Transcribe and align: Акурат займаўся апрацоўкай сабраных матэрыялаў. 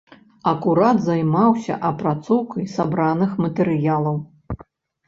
Акурат 0.51 0.97
займаўся 1.09 1.77
апрацоўкай 1.91 2.65
сабраных 2.79 3.31
матэрыялаў. 3.47 4.15